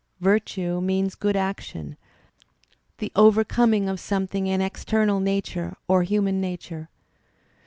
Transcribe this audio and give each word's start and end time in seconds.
Virtue 0.21 0.81
means 0.81 1.13
good 1.13 1.35
action,.' 1.35 1.95
the 2.97 3.11
overcoming 3.15 3.87
of 3.87 3.99
something 3.99 4.47
in 4.47 4.59
external 4.59 5.19
nature 5.19 5.77
or 5.87 6.01
human 6.01 6.41
nature. 6.41 6.89